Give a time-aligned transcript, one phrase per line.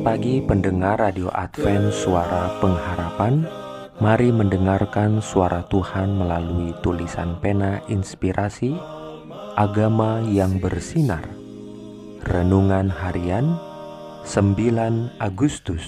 [0.00, 3.44] Pagi pendengar Radio Advent Suara Pengharapan.
[4.00, 8.72] Mari mendengarkan suara Tuhan melalui tulisan pena inspirasi
[9.60, 11.20] Agama yang bersinar.
[12.24, 13.60] Renungan harian
[14.24, 15.84] 9 Agustus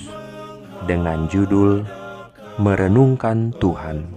[0.84, 1.80] Dengan judul
[2.60, 4.12] Merenungkan Tuhan.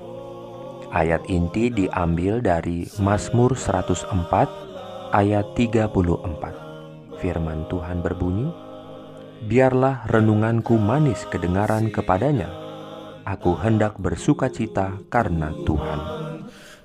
[0.91, 4.11] Ayat inti diambil dari Mazmur 104
[5.15, 5.87] ayat 34
[7.23, 8.74] Firman Tuhan berbunyi
[9.45, 12.49] biarlah renunganku manis kedengaran kepadanya.
[13.25, 15.99] Aku hendak bersuka cita karena Tuhan.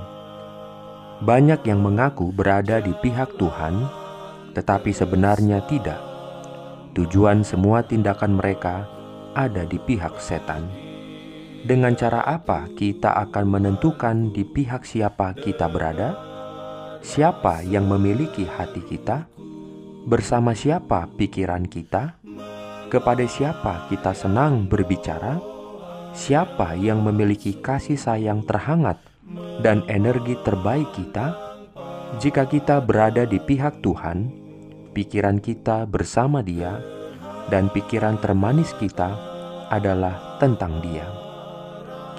[1.26, 3.99] Banyak yang mengaku berada di pihak Tuhan,
[4.54, 6.00] tetapi sebenarnya tidak.
[6.98, 8.90] Tujuan semua tindakan mereka
[9.38, 10.68] ada di pihak setan.
[11.60, 16.16] Dengan cara apa kita akan menentukan di pihak siapa kita berada?
[17.04, 19.28] Siapa yang memiliki hati kita?
[20.08, 22.16] Bersama siapa pikiran kita?
[22.88, 25.38] Kepada siapa kita senang berbicara?
[26.16, 28.98] Siapa yang memiliki kasih sayang terhangat
[29.62, 31.36] dan energi terbaik kita?
[32.18, 34.32] Jika kita berada di pihak Tuhan,
[34.92, 36.82] pikiran kita bersama Dia,
[37.50, 39.16] dan pikiran termanis kita
[39.70, 41.06] adalah tentang Dia.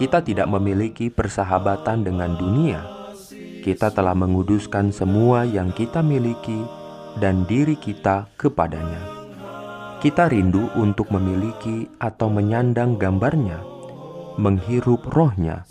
[0.00, 2.80] Kita tidak memiliki persahabatan dengan dunia.
[3.60, 6.64] Kita telah menguduskan semua yang kita miliki
[7.20, 9.20] dan diri kita kepadanya.
[10.00, 13.60] Kita rindu untuk memiliki atau menyandang gambarnya,
[14.40, 15.68] menghirup rohnya,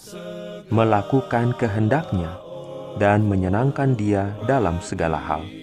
[0.70, 2.38] melakukan kehendaknya,
[3.02, 5.59] dan menyenangkan Dia dalam segala hal.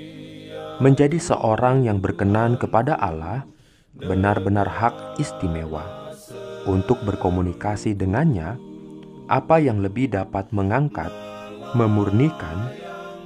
[0.76, 3.48] Menjadi seorang yang berkenan kepada Allah
[3.96, 5.80] benar-benar hak istimewa.
[6.68, 8.60] Untuk berkomunikasi dengannya,
[9.24, 11.08] apa yang lebih dapat mengangkat,
[11.72, 12.68] memurnikan,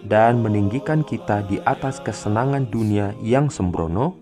[0.06, 4.14] dan meninggikan kita di atas kesenangan dunia yang sembrono,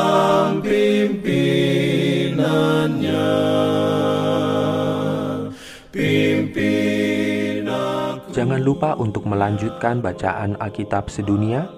[8.33, 11.69] Jangan lupa untuk melanjutkan bacaan Alkitab sedunia.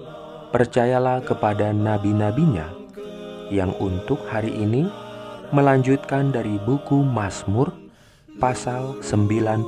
[0.56, 2.72] Percayalah kepada nabi-nabinya
[3.52, 4.88] yang untuk hari ini
[5.52, 7.76] melanjutkan dari buku Mazmur
[8.40, 9.68] pasal 95.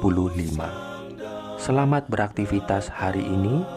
[1.60, 3.68] Selamat beraktivitas hari ini.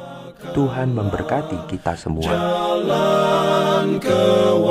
[0.54, 2.30] Tuhan memberkati kita semua.
[2.30, 4.70] Jalan kewajiban.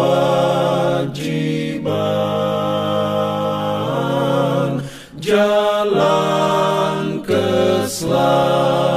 [5.20, 6.49] Jalan
[7.90, 8.89] Islam.